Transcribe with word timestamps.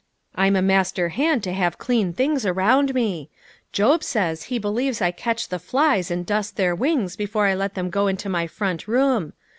I'm 0.33 0.55
a 0.55 0.63
master 0.63 1.09
hand 1.09 1.43
to 1.43 1.51
have 1.53 1.77
clean 1.77 2.11
things 2.11 2.43
around 2.43 2.95
me; 2.95 3.29
Job 3.71 4.03
says 4.03 4.45
he 4.45 4.57
believes 4.57 4.99
I 4.99 5.11
catch 5.11 5.49
the 5.49 5.59
flies 5.59 6.09
and 6.09 6.25
dust 6.25 6.55
their 6.55 6.73
wings 6.73 7.15
before 7.15 7.45
I 7.45 7.53
let 7.53 7.75
them 7.75 7.91
go 7.91 8.07
into 8.07 8.27
my 8.27 8.47
front 8.47 8.87
room. 8.87 9.33